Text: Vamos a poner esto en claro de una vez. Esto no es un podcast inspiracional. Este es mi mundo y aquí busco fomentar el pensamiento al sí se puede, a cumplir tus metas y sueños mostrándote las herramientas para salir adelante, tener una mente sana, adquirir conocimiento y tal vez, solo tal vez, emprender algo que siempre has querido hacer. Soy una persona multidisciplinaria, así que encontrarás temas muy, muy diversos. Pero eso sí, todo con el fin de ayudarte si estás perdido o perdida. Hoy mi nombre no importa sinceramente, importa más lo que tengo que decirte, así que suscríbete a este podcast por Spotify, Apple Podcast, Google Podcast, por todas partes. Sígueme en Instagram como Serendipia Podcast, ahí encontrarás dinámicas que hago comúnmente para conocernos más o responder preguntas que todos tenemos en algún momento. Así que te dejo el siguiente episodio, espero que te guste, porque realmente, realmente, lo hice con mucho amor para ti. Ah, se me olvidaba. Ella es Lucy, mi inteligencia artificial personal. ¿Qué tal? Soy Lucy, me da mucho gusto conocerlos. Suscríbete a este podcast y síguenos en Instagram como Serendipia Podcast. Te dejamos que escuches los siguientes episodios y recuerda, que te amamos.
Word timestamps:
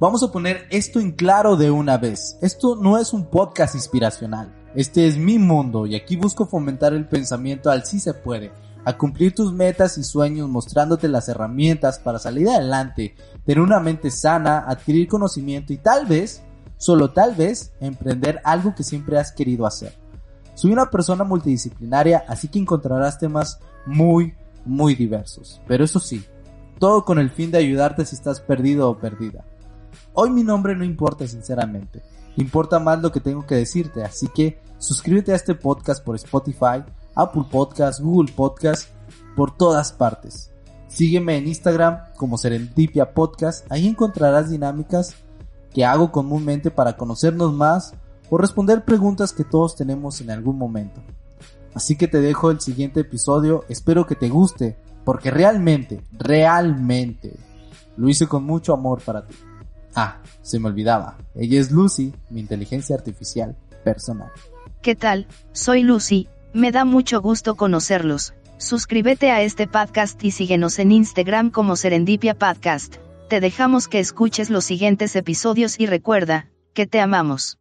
Vamos 0.00 0.22
a 0.22 0.32
poner 0.32 0.66
esto 0.70 0.98
en 0.98 1.12
claro 1.12 1.56
de 1.58 1.70
una 1.70 1.98
vez. 1.98 2.38
Esto 2.40 2.74
no 2.74 2.96
es 2.96 3.12
un 3.12 3.26
podcast 3.26 3.74
inspiracional. 3.74 4.50
Este 4.74 5.06
es 5.06 5.18
mi 5.18 5.38
mundo 5.38 5.84
y 5.84 5.94
aquí 5.94 6.16
busco 6.16 6.46
fomentar 6.46 6.94
el 6.94 7.06
pensamiento 7.06 7.70
al 7.70 7.84
sí 7.84 8.00
se 8.00 8.14
puede, 8.14 8.50
a 8.86 8.96
cumplir 8.96 9.34
tus 9.34 9.52
metas 9.52 9.98
y 9.98 10.04
sueños 10.04 10.48
mostrándote 10.48 11.06
las 11.06 11.28
herramientas 11.28 11.98
para 11.98 12.18
salir 12.18 12.48
adelante, 12.48 13.14
tener 13.44 13.60
una 13.60 13.78
mente 13.78 14.10
sana, 14.10 14.60
adquirir 14.60 15.06
conocimiento 15.06 15.74
y 15.74 15.76
tal 15.76 16.06
vez, 16.06 16.42
solo 16.78 17.10
tal 17.10 17.34
vez, 17.34 17.74
emprender 17.78 18.40
algo 18.42 18.74
que 18.74 18.84
siempre 18.84 19.18
has 19.18 19.32
querido 19.32 19.66
hacer. 19.66 19.92
Soy 20.54 20.72
una 20.72 20.88
persona 20.88 21.24
multidisciplinaria, 21.24 22.24
así 22.26 22.48
que 22.48 22.58
encontrarás 22.58 23.18
temas 23.18 23.60
muy, 23.84 24.32
muy 24.64 24.94
diversos. 24.94 25.60
Pero 25.68 25.84
eso 25.84 26.00
sí, 26.00 26.24
todo 26.78 27.04
con 27.04 27.18
el 27.18 27.28
fin 27.28 27.50
de 27.50 27.58
ayudarte 27.58 28.06
si 28.06 28.16
estás 28.16 28.40
perdido 28.40 28.88
o 28.88 28.98
perdida. 28.98 29.44
Hoy 30.14 30.30
mi 30.30 30.42
nombre 30.42 30.76
no 30.76 30.84
importa 30.84 31.26
sinceramente, 31.26 32.02
importa 32.36 32.78
más 32.78 33.00
lo 33.00 33.12
que 33.12 33.20
tengo 33.20 33.46
que 33.46 33.54
decirte, 33.54 34.02
así 34.02 34.28
que 34.28 34.60
suscríbete 34.78 35.32
a 35.32 35.36
este 35.36 35.54
podcast 35.54 36.04
por 36.04 36.16
Spotify, 36.16 36.84
Apple 37.14 37.44
Podcast, 37.50 38.00
Google 38.00 38.32
Podcast, 38.32 38.88
por 39.36 39.56
todas 39.56 39.92
partes. 39.92 40.50
Sígueme 40.88 41.36
en 41.36 41.46
Instagram 41.46 41.98
como 42.16 42.36
Serendipia 42.36 43.14
Podcast, 43.14 43.70
ahí 43.70 43.86
encontrarás 43.86 44.50
dinámicas 44.50 45.14
que 45.72 45.84
hago 45.84 46.10
comúnmente 46.10 46.70
para 46.70 46.96
conocernos 46.96 47.52
más 47.52 47.94
o 48.28 48.38
responder 48.38 48.84
preguntas 48.84 49.32
que 49.32 49.44
todos 49.44 49.76
tenemos 49.76 50.20
en 50.20 50.30
algún 50.30 50.58
momento. 50.58 51.00
Así 51.74 51.96
que 51.96 52.08
te 52.08 52.20
dejo 52.20 52.50
el 52.50 52.60
siguiente 52.60 53.00
episodio, 53.00 53.64
espero 53.68 54.06
que 54.06 54.16
te 54.16 54.28
guste, 54.28 54.76
porque 55.04 55.30
realmente, 55.30 56.02
realmente, 56.12 57.36
lo 57.96 58.08
hice 58.08 58.26
con 58.26 58.44
mucho 58.44 58.72
amor 58.72 59.00
para 59.04 59.26
ti. 59.26 59.34
Ah, 59.94 60.20
se 60.42 60.58
me 60.58 60.68
olvidaba. 60.68 61.18
Ella 61.34 61.60
es 61.60 61.70
Lucy, 61.70 62.12
mi 62.30 62.40
inteligencia 62.40 62.96
artificial 62.96 63.56
personal. 63.84 64.30
¿Qué 64.82 64.94
tal? 64.94 65.26
Soy 65.52 65.82
Lucy, 65.82 66.28
me 66.52 66.72
da 66.72 66.84
mucho 66.84 67.20
gusto 67.20 67.54
conocerlos. 67.54 68.34
Suscríbete 68.58 69.30
a 69.30 69.42
este 69.42 69.66
podcast 69.66 70.22
y 70.22 70.32
síguenos 70.32 70.78
en 70.78 70.92
Instagram 70.92 71.50
como 71.50 71.76
Serendipia 71.76 72.34
Podcast. 72.34 72.96
Te 73.28 73.40
dejamos 73.40 73.88
que 73.88 74.00
escuches 74.00 74.50
los 74.50 74.64
siguientes 74.64 75.16
episodios 75.16 75.78
y 75.78 75.86
recuerda, 75.86 76.50
que 76.74 76.86
te 76.86 77.00
amamos. 77.00 77.58